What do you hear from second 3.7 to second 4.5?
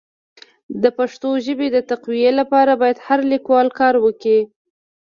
کار وکړي.